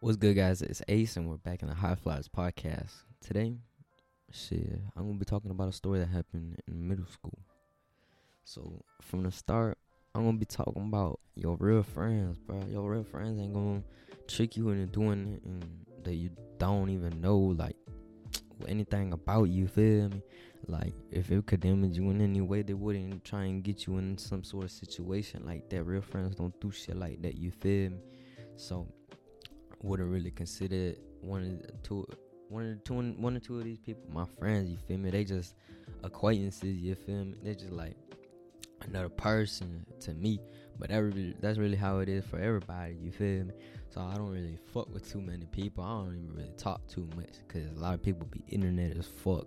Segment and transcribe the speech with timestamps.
[0.00, 0.62] What's good, guys?
[0.62, 2.92] It's Ace, and we're back in the High Flyers podcast.
[3.20, 3.56] Today,
[4.30, 7.36] shit, I'm gonna be talking about a story that happened in middle school.
[8.44, 9.76] So, from the start,
[10.14, 12.62] I'm gonna be talking about your real friends, bro.
[12.70, 13.82] Your real friends ain't gonna
[14.28, 15.64] trick you into doing it and
[16.04, 17.76] that you don't even know, like,
[18.68, 20.22] anything about you, feel me?
[20.68, 23.98] Like, if it could damage you in any way, they wouldn't try and get you
[23.98, 25.82] in some sort of situation like that.
[25.82, 27.98] Real friends don't do shit like that, you feel me?
[28.54, 28.86] So,
[29.82, 32.06] wouldn't really consider one of the two
[32.48, 35.10] one of the two one or two of these people my friends, you feel me?
[35.10, 35.54] They just
[36.02, 37.34] acquaintances, you feel me?
[37.42, 37.96] They're just like
[38.82, 40.40] another person to me.
[40.78, 43.54] But that that's really how it is for everybody, you feel me?
[43.90, 45.82] So I don't really fuck with too many people.
[45.82, 49.06] I don't even really talk too much because a lot of people be internet as
[49.06, 49.46] fuck.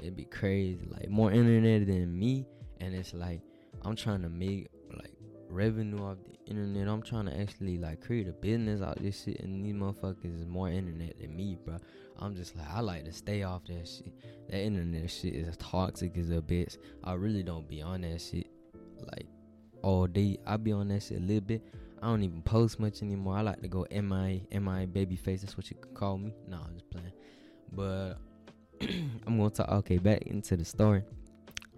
[0.00, 2.46] It'd be crazy, like more internet than me,
[2.80, 3.40] and it's like
[3.82, 5.12] I'm trying to make like
[5.54, 6.88] revenue off the internet.
[6.88, 10.46] I'm trying to actually like create a business out this shit, and these motherfuckers is
[10.46, 11.76] more internet than me, bro.
[12.18, 14.12] I'm just like I like to stay off that shit.
[14.50, 16.76] That internet shit is toxic as a bitch.
[17.02, 18.48] I really don't be on that shit
[19.12, 19.26] like
[19.82, 20.38] all day.
[20.46, 21.62] I be on that shit a little bit.
[22.02, 23.36] I don't even post much anymore.
[23.36, 25.40] I like to go MI MI baby face.
[25.40, 26.34] That's what you could call me.
[26.46, 27.12] No, I'm just playing.
[27.72, 28.14] But
[29.26, 29.68] I'm gonna talk.
[29.68, 31.02] Okay, back into the story.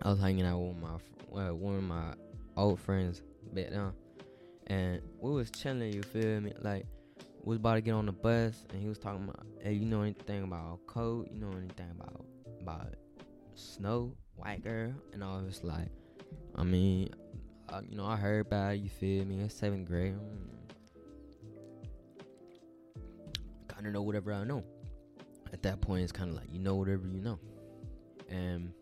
[0.02, 0.96] I was hanging out with my
[1.30, 2.14] well, uh, one of my
[2.56, 3.22] old friends
[3.54, 3.92] back then,
[4.66, 5.92] and we was chilling.
[5.92, 6.52] You feel me?
[6.60, 6.86] Like
[7.42, 9.86] we was about to get on the bus, and he was talking about, "Hey, you
[9.86, 11.28] know anything about cold?
[11.30, 12.24] You know anything about
[12.60, 12.94] about
[13.54, 15.88] snow, white girl?" And I was like,
[16.54, 17.10] "I mean,
[17.68, 18.80] uh, you know, I heard about it.
[18.80, 19.40] You feel me?
[19.40, 20.16] It's seventh grade.
[23.68, 24.64] Kind of know whatever I know.
[25.52, 27.38] At that point, it's kind of like you know whatever you know,
[28.28, 28.72] and."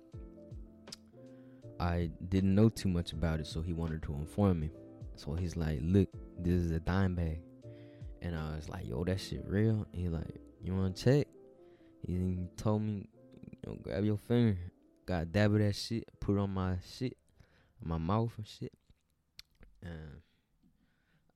[1.80, 4.70] I didn't know too much about it, so he wanted to inform me.
[5.16, 6.08] So he's like, "Look,
[6.38, 7.40] this is a dime bag,"
[8.22, 11.28] and I was like, "Yo, that shit real?" And he like, "You want to check?"
[12.06, 13.08] He told me,
[13.50, 14.58] you know, "Grab your finger,
[15.06, 17.16] got dab of that shit, put on my shit,
[17.82, 18.72] my mouth and shit."
[19.82, 20.22] And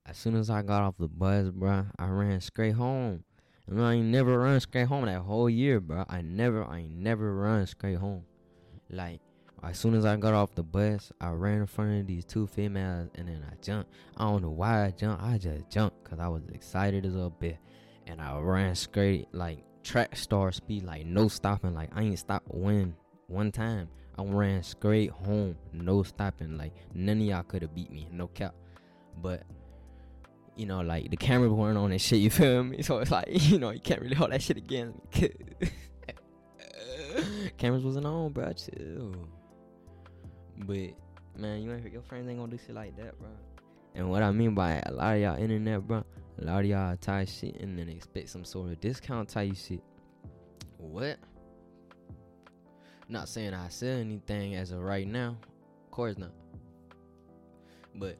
[0.06, 3.24] as soon as I got off the bus, bro, I ran straight home.
[3.66, 6.06] And I ain't never run straight home that whole year, bro.
[6.08, 8.24] I never, I ain't never run straight home.
[8.88, 9.20] Like
[9.62, 12.46] as soon as I got off the bus, I ran in front of these two
[12.46, 13.90] females and then I jumped.
[14.16, 15.22] I don't know why I jumped.
[15.22, 17.58] I just jumped because I was excited as a bit.
[18.06, 21.74] And I ran straight like track star speed, like no stopping.
[21.74, 22.94] Like I ain't stopped one
[23.26, 23.88] one time.
[24.16, 26.56] I ran straight home, no stopping.
[26.56, 28.54] Like none of y'all could have beat me, no cap.
[29.20, 29.42] But
[30.56, 32.18] you know, like the cameras weren't on and shit.
[32.20, 32.82] You feel me?
[32.82, 35.30] So it's like you know you can't really hold that shit against me.
[37.58, 38.52] cameras wasn't on, bro.
[38.52, 39.14] Chill.
[40.60, 40.94] But
[41.36, 43.28] man, you ain't your friends ain't gonna do shit like that, bro.
[43.94, 46.04] And what I mean by a lot of y'all internet, bro,
[46.40, 49.82] a lot of y'all tie shit and then expect some sort of discount type shit.
[50.76, 51.18] What?
[53.08, 55.36] Not saying I sell anything as of right now.
[55.84, 56.32] Of course not.
[57.94, 58.18] But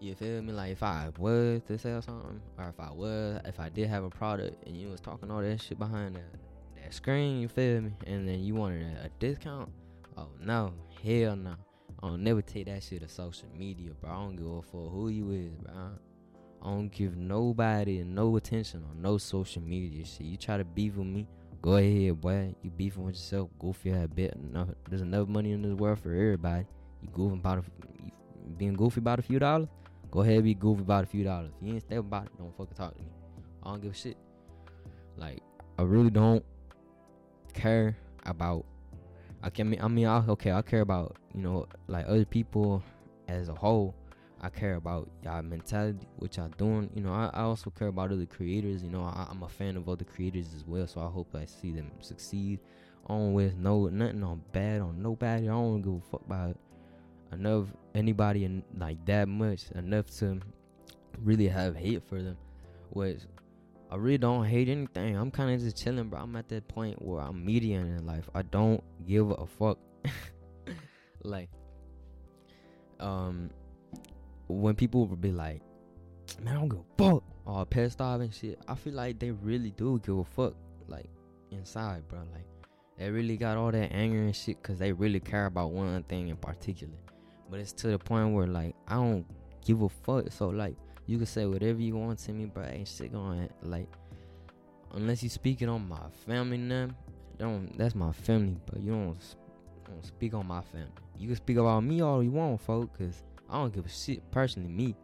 [0.00, 0.52] you feel me?
[0.52, 4.04] Like if I was to sell something, or if I was, if I did have
[4.04, 6.38] a product and you was talking all that shit behind that
[6.76, 7.92] that screen, you feel me?
[8.06, 9.70] And then you wanted a, a discount.
[10.16, 10.72] Oh no,
[11.02, 11.54] hell no.
[12.02, 14.10] I don't never take that shit to social media, bro.
[14.10, 15.72] I don't give a fuck who you is, bro.
[16.62, 20.26] I don't give nobody no attention on no social media shit.
[20.26, 21.26] You try to beef with me,
[21.62, 22.54] go ahead, boy.
[22.62, 24.36] You beefing with yourself, goofy ass bit.
[24.38, 26.66] No, there's enough money in this world for everybody.
[27.02, 27.62] You goofing about a,
[28.56, 29.68] being goofy about a few dollars.
[30.10, 31.50] Go ahead, be goofy about a few dollars.
[31.60, 33.08] If you ain't step about it, don't fucking talk to me.
[33.62, 34.16] I don't give a shit.
[35.16, 35.40] Like
[35.78, 36.44] I really don't
[37.52, 38.64] care about
[39.42, 42.82] I can I mean I okay I care about you know like other people
[43.28, 43.94] as a whole.
[44.40, 46.90] I care about y'all mentality, what y'all doing.
[46.94, 48.82] You know, I, I also care about other creators.
[48.82, 51.46] You know, I, am a fan of other creators as well, so I hope I
[51.46, 52.60] see them succeed.
[53.06, 55.48] On with no nothing on bad on nobody.
[55.48, 56.56] I don't give a fuck about
[57.32, 60.40] enough anybody and like that much enough to
[61.22, 62.36] really have hate for them.
[62.90, 63.20] Which
[63.90, 65.16] I really don't hate anything.
[65.16, 66.20] I'm kind of just chilling, bro.
[66.20, 68.28] I'm at that point where I'm median in life.
[68.34, 69.78] I don't give a fuck.
[71.26, 71.50] Like,
[73.00, 73.50] um,
[74.48, 75.62] when people would be like,
[76.40, 79.30] "Man, I don't give a fuck," or pissed off and shit, I feel like they
[79.30, 80.54] really do give a fuck,
[80.88, 81.08] like
[81.50, 82.20] inside, bro.
[82.32, 82.46] Like,
[82.98, 86.28] they really got all that anger and shit because they really care about one thing
[86.28, 86.94] in particular.
[87.50, 89.26] But it's to the point where like I don't
[89.64, 90.32] give a fuck.
[90.32, 90.76] So like
[91.06, 93.88] you can say whatever you want to me, but ain't shit going like
[94.94, 96.88] unless you speaking on my family now.
[97.38, 99.22] Don't that's my family, but you don't
[99.86, 100.88] don't speak on my family.
[101.18, 104.28] You can speak about me all you want, folks, cause I don't give a shit
[104.30, 104.68] personally.
[104.68, 104.94] Me,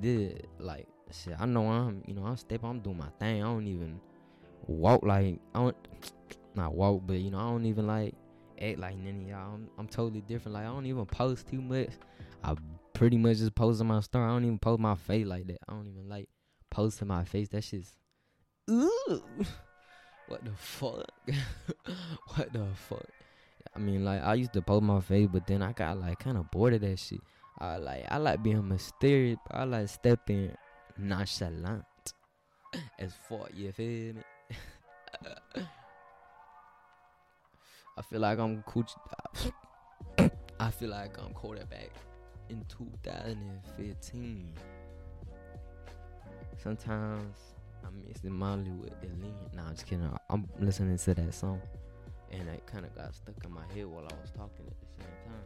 [0.00, 2.64] did like shit, I know I'm, you know, I'm step.
[2.64, 3.42] I'm doing my thing.
[3.42, 4.00] I don't even
[4.66, 5.76] walk like I don't,
[6.54, 8.14] not walk, but you know, I don't even like
[8.60, 9.54] act like none of y'all.
[9.54, 10.54] I'm, I'm totally different.
[10.54, 11.90] Like I don't even post too much.
[12.42, 12.54] I
[12.92, 14.24] pretty much just post on my story.
[14.24, 15.58] I don't even post my face like that.
[15.68, 16.28] I don't even like
[16.70, 17.48] post posting my face.
[17.48, 17.96] That shit's,
[18.70, 18.90] ooh,
[20.28, 21.06] what the fuck?
[22.34, 23.06] what the fuck?
[23.76, 26.36] I mean, like I used to post my face, but then I got like kind
[26.36, 27.20] of bored of that shit.
[27.58, 29.38] I like I like being mysterious.
[29.46, 30.52] But I like stepping
[30.96, 31.84] nonchalant
[32.98, 33.50] as fuck.
[33.54, 34.22] You feel me?
[37.96, 38.96] I feel like I'm coochie.
[40.60, 41.90] I feel like I'm quarterback
[42.48, 44.52] in 2015.
[46.62, 47.36] Sometimes
[47.84, 49.34] I'm mixing Molly with Eileen.
[49.54, 50.10] Nah, I'm just kidding.
[50.30, 51.60] I'm listening to that song,
[52.38, 54.86] and it kind of got stuck in my head while I was talking at the
[54.98, 55.44] same time.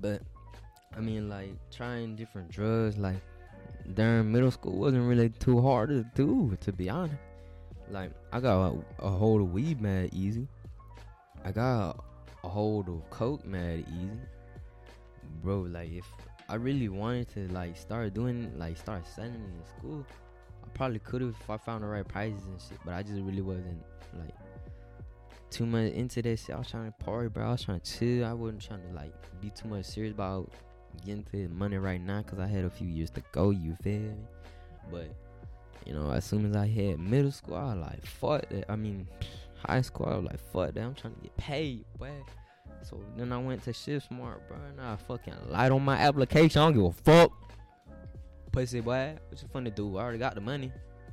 [0.00, 0.22] But
[0.96, 3.20] I mean, like trying different drugs, like
[3.94, 7.16] during middle school, wasn't really too hard to do, to be honest.
[7.90, 10.48] Like I got a, a hold of weed mad easy.
[11.44, 12.04] I got
[12.42, 14.20] a hold of coke mad easy,
[15.42, 15.60] bro.
[15.60, 16.06] Like if
[16.48, 20.04] I really wanted to like start doing like start selling in school,
[20.76, 22.78] probably could have if I found the right prizes and shit.
[22.84, 23.82] But I just really wasn't
[24.14, 24.34] like
[25.50, 26.54] too much into that shit.
[26.54, 27.46] I was trying to party, bro.
[27.46, 28.24] I was trying to chill.
[28.24, 30.52] I wasn't trying to like be too much serious about
[31.04, 33.50] getting to money right now because I had a few years to go.
[33.50, 34.14] You feel me?
[34.90, 35.08] But
[35.84, 38.70] you know, as soon as I hit middle school, I was like, fuck that.
[38.70, 39.08] I mean,
[39.64, 40.82] high school, I was like, fuck that.
[40.82, 42.10] I'm trying to get paid, boy.
[42.82, 44.58] So then I went to Shift Smart, bro.
[44.68, 46.60] And I fucking light on my application.
[46.60, 47.32] I don't give a fuck.
[48.56, 49.14] Pussy, boy.
[49.28, 49.98] What you finna do?
[49.98, 50.72] I already got the money.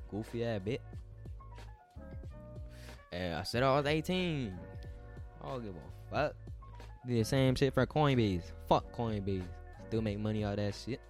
[0.09, 0.79] Goofy ass bitch.
[3.11, 4.57] And I said I was 18.
[5.43, 6.35] I don't give a fuck.
[7.05, 8.43] Did the same shit for Coinbase.
[8.69, 9.43] Fuck Coinbase.
[9.89, 11.01] Still make money out that shit.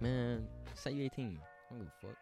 [0.00, 1.40] Man, say you 18.
[1.40, 2.16] I don't give a fuck.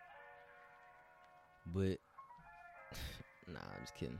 [1.74, 4.18] But nah, I'm just kidding.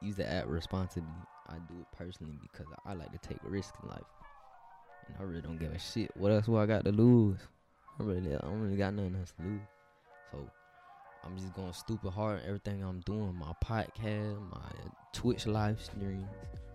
[0.00, 1.10] Use the app responsibly.
[1.48, 4.02] I do it personally because I, I like to take risks in life,
[5.08, 6.12] and I really don't give a shit.
[6.16, 7.40] What else do I got to lose?
[7.98, 9.60] I really, I don't really got nothing else to lose.
[10.30, 10.38] So
[11.24, 12.40] I'm just going stupid hard.
[12.46, 16.26] Everything I'm doing, my podcast, my uh, Twitch live streams,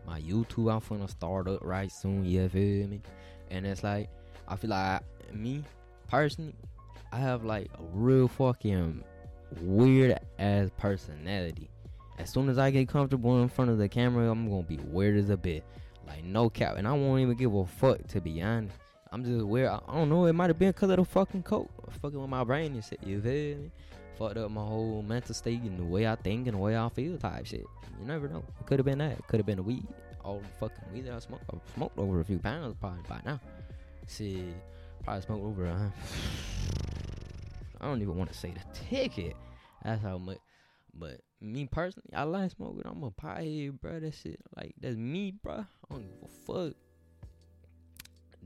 [0.06, 0.72] my YouTube.
[0.72, 2.24] I'm finna start up right soon.
[2.24, 3.02] You feel me?
[3.50, 4.10] And it's like
[4.48, 5.64] I feel like I, me
[6.08, 6.56] personally,
[7.12, 9.04] I have like a real fucking
[9.62, 11.70] weird ass personality.
[12.18, 15.18] As soon as I get comfortable in front of the camera, I'm gonna be weird
[15.18, 15.63] as a bit.
[16.08, 18.78] Like no cap, and I won't even give a fuck to be honest.
[19.12, 19.69] I'm just weird.
[19.69, 20.25] I, don't know.
[20.25, 21.69] It might have been because of the fucking coke,
[22.01, 23.00] fucking with my brain and shit.
[23.04, 23.71] You feel me?
[24.18, 26.89] Fucked up my whole mental state and the way I think and the way I
[26.89, 27.65] feel type shit.
[28.00, 28.44] You never know.
[28.59, 29.27] It could have been that.
[29.27, 29.86] Could have been the weed.
[30.24, 31.44] All the fucking weed that I smoked.
[31.54, 33.39] I smoked over a few pounds probably by now.
[34.07, 34.44] See,
[35.04, 35.68] probably smoked over
[37.81, 39.36] I don't even want to say the ticket.
[39.83, 40.39] That's how much.
[40.94, 42.81] But me personally, I like smoking.
[42.86, 44.00] I'm a pie bro.
[44.00, 45.53] That shit, like, that's me, bro.
[45.53, 46.75] I don't give a fuck.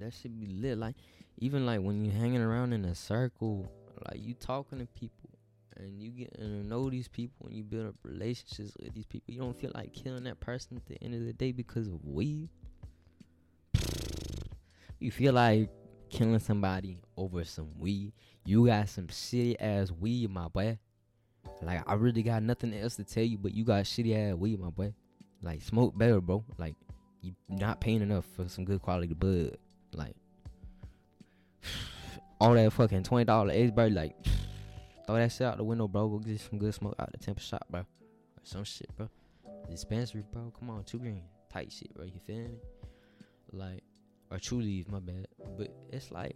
[0.01, 0.77] That should be lit.
[0.77, 0.95] Like,
[1.37, 3.71] even like when you hanging around in a circle,
[4.09, 5.29] like you talking to people
[5.77, 9.33] and you getting to know these people and you build up relationships with these people.
[9.33, 12.03] You don't feel like killing that person at the end of the day because of
[12.05, 12.49] weed.
[14.99, 15.69] You feel like
[16.09, 18.13] killing somebody over some weed.
[18.45, 20.77] You got some shitty ass weed, my boy.
[21.61, 24.59] Like I really got nothing else to tell you, but you got shitty ass weed,
[24.59, 24.93] my boy.
[25.41, 26.43] Like smoke better, bro.
[26.57, 26.75] Like
[27.21, 29.57] you not paying enough for some good quality bud.
[29.93, 30.15] Like
[32.39, 34.15] all that fucking twenty dollar bird, like
[35.05, 36.07] throw that shit out the window, bro.
[36.07, 37.81] Go get some good smoke out the temper shop, bro.
[37.81, 37.85] Or
[38.43, 39.09] some shit, bro.
[39.69, 40.51] Dispensary, bro.
[40.57, 42.05] Come on, two green, tight shit, bro.
[42.05, 42.59] You feel me?
[43.51, 43.83] Like
[44.31, 45.27] or Trulieve, my bad.
[45.57, 46.35] But it's like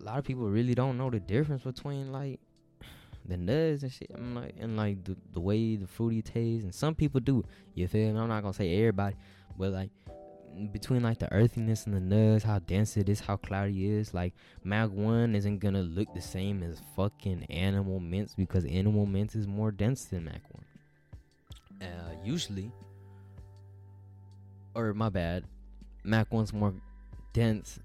[0.00, 2.40] a lot of people really don't know the difference between like
[3.24, 4.10] the nuts and shit.
[4.14, 7.44] I'm like and like the, the way the fruity tastes, and some people do.
[7.74, 8.20] You feel me?
[8.20, 9.16] I'm not gonna say everybody,
[9.56, 9.90] but like
[10.72, 14.14] between like the earthiness and the nuts, how dense it is, how cloudy it is.
[14.14, 19.34] Like Mac One isn't gonna look the same as fucking Animal Mints because Animal Mints
[19.34, 20.64] is more dense than Mac One.
[21.80, 22.70] Uh, usually,
[24.74, 25.44] or my bad,
[26.04, 26.74] Mac One's more
[27.32, 27.78] dense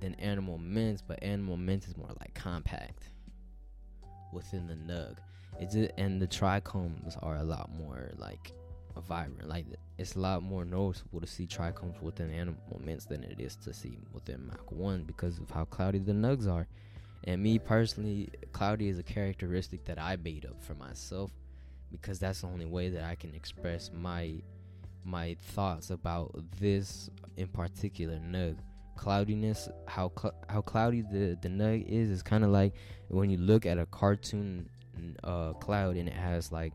[0.00, 3.10] than Animal Mints, but Animal Mints is more like compact
[4.32, 5.16] within the nug.
[5.60, 8.52] It's just, and the trichomes are a lot more like
[9.00, 9.48] vibrant.
[9.48, 9.66] Like
[9.98, 13.72] it's a lot more noticeable to see trichomes within Animal Mints than it is to
[13.72, 16.66] see within Mac One because of how cloudy the nugs are.
[17.24, 21.32] And me personally, cloudy is a characteristic that I made up for myself
[21.90, 24.34] because that's the only way that I can express my
[25.04, 28.56] my thoughts about this in particular nug
[28.96, 32.74] cloudiness, how cl- how cloudy the the nug is, is kind of like
[33.08, 34.68] when you look at a cartoon
[35.24, 36.72] uh, cloud and it has like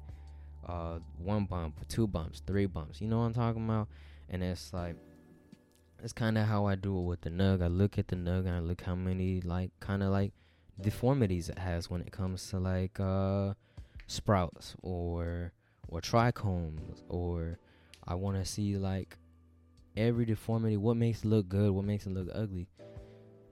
[0.67, 3.01] uh, one bump, two bumps, three bumps.
[3.01, 3.87] You know what I'm talking about?
[4.29, 4.95] And it's like
[6.03, 7.63] it's kind of how I do it with the nug.
[7.63, 10.33] I look at the nug and I look how many like kind of like
[10.81, 13.53] deformities it has when it comes to like uh,
[14.07, 15.53] sprouts or
[15.87, 17.57] or trichomes or
[18.05, 19.17] I want to see like
[19.95, 22.67] every deformity, what makes it look good, what makes it look ugly.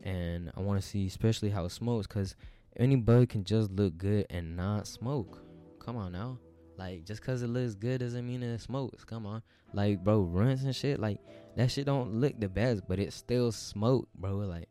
[0.01, 2.35] And I want to see especially how it smokes cuz
[2.75, 5.43] any bug can just look good and not smoke.
[5.79, 6.37] Come on now.
[6.77, 9.03] Like just cause it looks good doesn't mean it smokes.
[9.03, 9.41] Come on.
[9.73, 11.19] Like bro, Runtz and shit, like
[11.55, 14.37] that shit don't look the best, but it still smoke, bro.
[14.37, 14.69] Like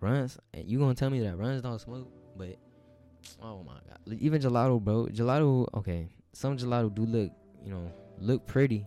[0.00, 2.56] Runtz and you gonna tell me that Runtz don't smoke, but
[3.42, 4.18] oh my god.
[4.20, 5.06] Even gelato, bro.
[5.06, 6.08] Gelato, okay.
[6.32, 7.30] Some gelato do look,
[7.64, 8.86] you know, look pretty,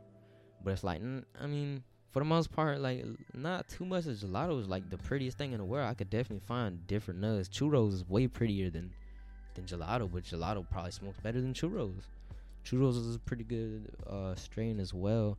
[0.64, 1.02] but it's like
[1.42, 4.98] I mean, for the most part, like not too much of gelato is like the
[4.98, 5.90] prettiest thing in the world.
[5.90, 7.50] I could definitely find different nuts.
[7.50, 8.92] Churros is way prettier than
[9.54, 12.04] than gelato, but gelato probably smokes better than churros.
[12.66, 15.38] Churros is a pretty good uh, strain as well.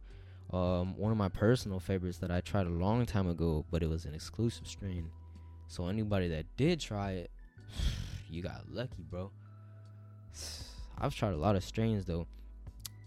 [0.53, 3.89] Um, one of my personal favorites that I tried a long time ago, but it
[3.89, 5.11] was an exclusive strain.
[5.67, 7.31] So anybody that did try it,
[8.31, 9.33] you got lucky, bro.
[10.99, 12.27] I've tried a lot of strains though.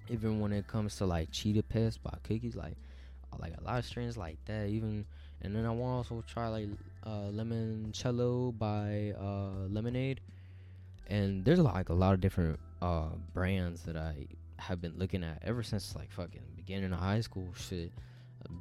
[0.10, 2.76] Even when it comes to like Cheetah Piss by Cookies, like
[3.40, 4.68] like a lot of strains like that.
[4.68, 5.06] Even
[5.42, 6.68] and then I want to also try like
[7.06, 10.18] uh, Limoncello by uh, Lemonnade.
[11.08, 15.42] And there's like a lot of different uh, brands that I have been looking at
[15.44, 17.54] ever since like fucking beginning of high school.
[17.56, 17.92] Shit,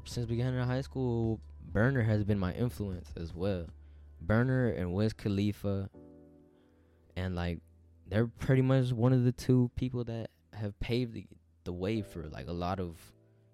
[0.04, 1.40] since beginning of high school,
[1.72, 3.66] Berner has been my influence as well.
[4.20, 5.88] Berner and Wiz Khalifa,
[7.16, 7.60] and like
[8.08, 11.26] they're pretty much one of the two people that have paved the,
[11.64, 12.96] the way for like a lot of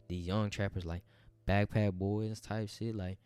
[0.09, 1.02] these young trappers like
[1.49, 3.18] backpack boys type shit like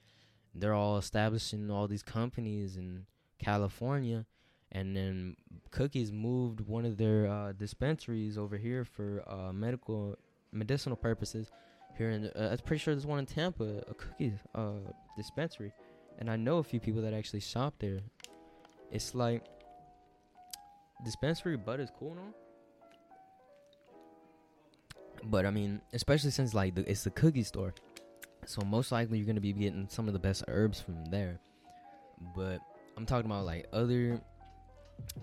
[0.54, 3.04] they're all establishing all these companies in
[3.38, 4.26] California
[4.72, 5.36] and then
[5.70, 10.16] Cookies moved one of their uh, dispensaries over here for uh, medical
[10.52, 11.50] medicinal purposes
[11.96, 15.72] here in uh, I'm pretty sure there's one in Tampa a Cookies uh, dispensary.
[16.18, 18.00] And I know a few people that actually shop there.
[18.90, 19.44] It's like
[21.04, 22.34] dispensary bud is cool now
[25.24, 27.74] but I mean, especially since like the, it's the cookie store,
[28.46, 31.38] so most likely you're gonna be getting some of the best herbs from there.
[32.34, 32.60] But
[32.96, 34.20] I'm talking about like other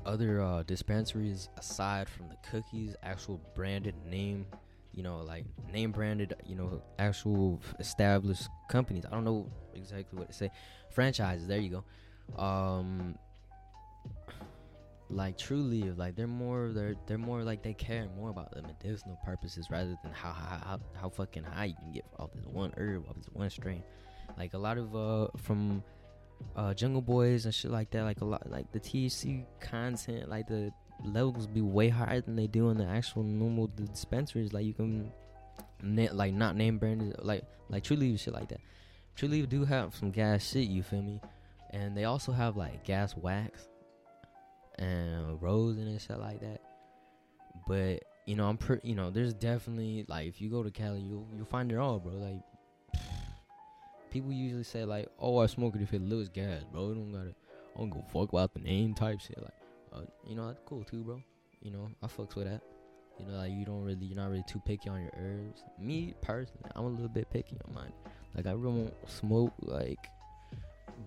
[0.05, 4.45] other uh, dispensaries aside from the cookies, actual branded name,
[4.93, 9.05] you know, like name branded, you know, actual established companies.
[9.05, 10.51] I don't know exactly what to say.
[10.91, 11.47] Franchises.
[11.47, 11.81] There you
[12.37, 12.41] go.
[12.41, 13.17] Um,
[15.09, 19.17] like truly like they're more they're they're more like they care more about the medicinal
[19.23, 23.07] purposes rather than how how how fucking high you can get off this one herb
[23.07, 23.83] off this one strain
[24.37, 25.83] like a lot of uh from
[26.55, 30.47] uh jungle boys and shit like that like a lot like the thc content like
[30.47, 30.71] the
[31.03, 35.11] levels be way higher than they do in the actual normal dispensaries like you can
[35.83, 38.61] na- like not name branded like like Trulieve shit like that
[39.17, 41.19] Trulieve do have some gas shit you feel me
[41.71, 43.67] and they also have like gas wax
[44.77, 46.61] and Rose and shit like that.
[47.67, 48.87] But you know, I'm pretty.
[48.87, 51.99] You know, there's definitely like if you go to Cali, you'll you'll find it all,
[51.99, 52.13] bro.
[52.13, 52.41] Like
[54.15, 57.35] people usually say like, "Oh, I smoke it if it looks gas, bro." don't gotta.
[57.75, 59.37] I don't go fuck about the name type shit.
[59.37, 59.51] Like,
[59.91, 61.21] uh, you know, that's cool too, bro.
[61.61, 62.61] You know, I fucks with that.
[63.19, 65.63] You know, like you don't really, you're not really too picky on your herbs.
[65.77, 67.91] Me personally, I'm a little bit picky on mine.
[68.35, 70.07] Like I really won't smoke like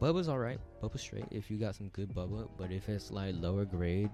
[0.03, 0.61] Bubba's alright.
[0.83, 2.47] Bubba's straight if you got some good Bubba.
[2.59, 4.11] But if it's like lower grade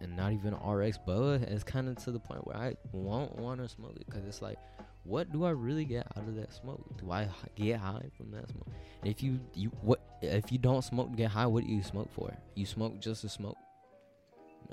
[0.00, 3.60] and not even RX Bubba, it's kind of to the point where I won't want
[3.60, 4.58] to smoke it because it's like,
[5.04, 6.84] what do I really get out of that smoke?
[6.98, 8.68] Do I get high from that smoke?
[9.02, 11.82] And if you you what if you don't smoke to get high, what do you
[11.82, 12.32] smoke for?
[12.54, 13.56] You smoke just to smoke?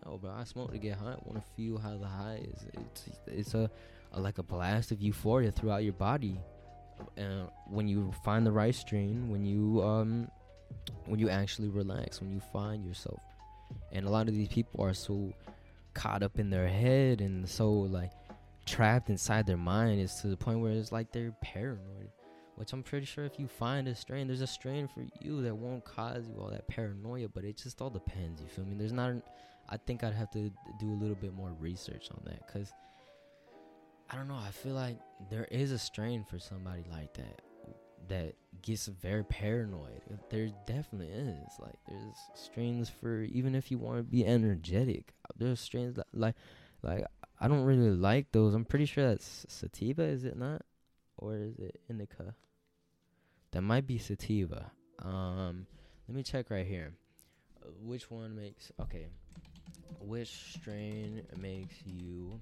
[0.06, 1.14] No, but I smoke to get high.
[1.14, 2.66] I want to feel how the high is.
[2.74, 3.70] It's it's a,
[4.12, 6.40] a like a blast of euphoria throughout your body
[7.18, 10.30] and when you find the right strain, when you um,
[11.06, 13.22] when you actually relax, when you find yourself,
[13.92, 15.34] and a lot of these people are so
[15.94, 18.12] caught up in their head and so like
[18.66, 22.10] trapped inside their mind is to the point where it's like they're paranoid.
[22.56, 25.54] Which I'm pretty sure if you find a strain, there's a strain for you that
[25.54, 27.28] won't cause you all that paranoia.
[27.28, 28.42] But it just all depends.
[28.42, 28.76] You feel me?
[28.78, 29.10] There's not.
[29.10, 29.24] An,
[29.68, 32.72] I think I'd have to do a little bit more research on that because
[34.10, 34.40] I don't know.
[34.42, 34.98] I feel like
[35.30, 37.42] there is a strain for somebody like that
[38.08, 40.02] that gets very paranoid.
[40.30, 41.52] There definitely is.
[41.60, 45.14] Like there's strains for even if you want to be energetic.
[45.38, 46.36] There's strains that like
[46.84, 47.04] like
[47.40, 48.54] I don't really like those.
[48.54, 50.62] I'm pretty sure that's sativa, is it not?
[51.18, 52.34] Or is it indica?
[53.52, 54.72] That might be sativa.
[55.00, 55.66] Um,
[56.08, 56.94] let me check right here.
[57.82, 59.08] Which one makes okay?
[60.00, 62.40] Which strain makes you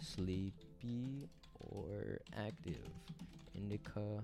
[0.00, 1.28] sleepy
[1.60, 2.82] or active?
[3.54, 4.22] Indica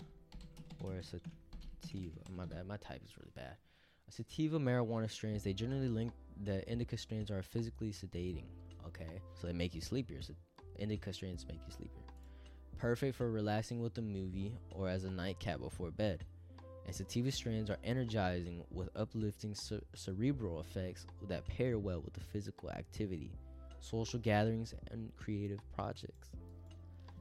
[0.83, 2.21] or sativa?
[2.30, 2.66] My bad.
[2.66, 3.56] My type is really bad.
[4.11, 6.12] Sativa marijuana strains, they generally link
[6.44, 8.44] the indica strains are physically sedating.
[8.86, 10.22] Okay, so they make you sleepier.
[10.22, 10.34] So
[10.78, 12.04] indica strains make you sleepier.
[12.78, 16.24] Perfect for relaxing with a movie or as a nightcap before bed.
[16.86, 22.20] And sativa strains are energizing with uplifting cer- cerebral effects that pair well with the
[22.20, 23.32] physical activity,
[23.80, 26.30] social gatherings, and creative projects.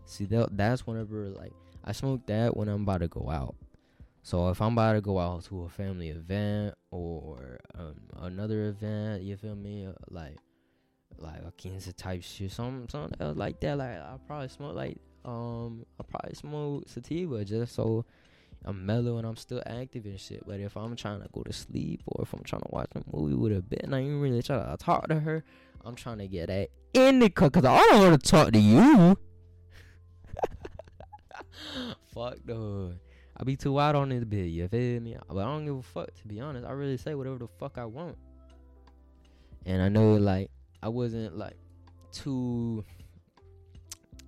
[0.05, 1.53] See, that, that's whenever like
[1.85, 3.55] I smoke that when I'm about to go out.
[4.21, 9.23] So if I'm about to go out to a family event or um, another event,
[9.23, 9.87] you feel me?
[10.09, 10.37] Like
[11.17, 13.77] like a Kansas type shit, something something else like that.
[13.77, 18.05] Like I probably smoke like um I probably smoke sativa just so
[18.65, 20.45] I'm mellow and I'm still active and shit.
[20.45, 23.01] But if I'm trying to go to sleep or if I'm trying to watch a
[23.15, 25.43] movie with a bit and I ain't really trying to talk to her,
[25.83, 29.17] I'm trying to get that indica because I don't want to talk to you.
[32.13, 32.93] Fuck though.
[33.35, 35.17] I be too out on this bit, you feel me?
[35.27, 36.67] But I don't give a fuck to be honest.
[36.67, 38.15] I really say whatever the fuck I want.
[39.65, 40.51] And I know like
[40.83, 41.55] I wasn't like
[42.11, 42.83] too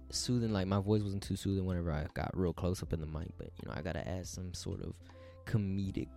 [0.10, 3.06] soothing, like my voice wasn't too soothing whenever I got real close up in the
[3.06, 4.94] mic, but you know, I gotta add some sort of
[5.46, 6.08] comedic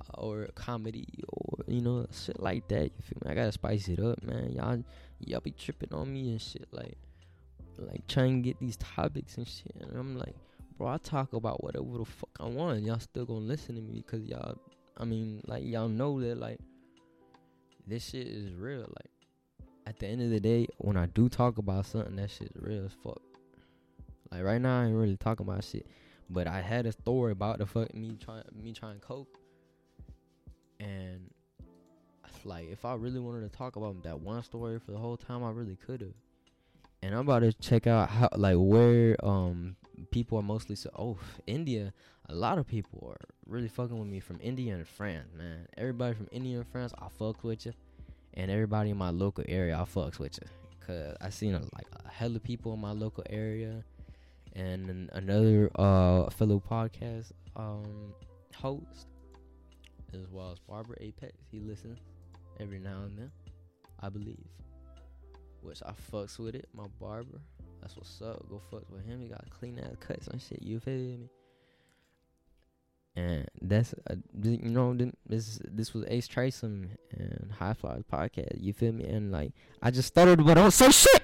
[0.00, 2.84] uh, or comedy or you know, shit like that.
[2.84, 3.30] You feel me?
[3.30, 4.52] I gotta spice it up, man.
[4.52, 4.82] Y'all
[5.20, 6.98] y'all be tripping on me and shit like
[7.78, 9.76] like trying to get these topics and shit.
[9.80, 10.34] And I'm like
[10.76, 12.78] bro, I talk about whatever the fuck I want.
[12.78, 14.58] And Y'all still gonna listen to me because y'all,
[14.96, 16.58] I mean, like y'all know that like
[17.86, 18.80] this shit is real.
[18.80, 19.10] Like
[19.90, 22.84] at the end of the day, when I do talk about something, that shit's real
[22.84, 23.20] as fuck.
[24.30, 25.84] Like right now, I ain't really talking about shit,
[26.30, 29.36] but I had a story about the fuck me trying me trying coke,
[30.78, 31.28] and
[32.44, 35.42] like if I really wanted to talk about that one story for the whole time,
[35.42, 36.14] I really could have.
[37.02, 39.74] And I'm about to check out how like where um
[40.12, 41.92] people are mostly so oh India.
[42.28, 45.66] A lot of people are really fucking with me from India and France, man.
[45.76, 47.72] Everybody from India and France, I fuck with you,
[48.34, 50.48] and everybody in my local area, I fucks with you.
[50.86, 53.84] Cause I seen a, like a hell of people in my local area,
[54.54, 58.14] and another uh fellow podcast um
[58.56, 59.06] host,
[60.12, 61.34] as well as Barbara Apex.
[61.50, 61.98] He listens
[62.58, 63.30] every now and then,
[64.00, 64.46] I believe.
[65.62, 67.40] Which I fucks with it, my barber.
[67.80, 68.48] That's what's up.
[68.48, 69.20] Go fuck with him.
[69.20, 70.62] He got clean ass cuts and shit.
[70.62, 71.28] You feel me?
[73.20, 76.88] And that's uh, you know this this was Ace Trace and
[77.58, 78.56] High Flyers podcast.
[78.58, 79.04] You feel me?
[79.04, 79.52] And like
[79.82, 81.22] I just started, but I don't say shit.